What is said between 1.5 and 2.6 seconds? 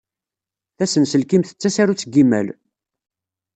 d tasarut n yimal!